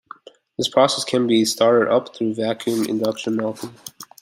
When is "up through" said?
1.93-2.33